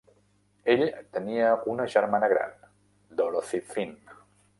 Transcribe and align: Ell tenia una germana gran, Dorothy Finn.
Ell 0.75 0.83
tenia 1.17 1.51
una 1.73 1.85
germana 1.95 2.31
gran, 2.31 2.55
Dorothy 3.21 3.61
Finn. 3.75 3.95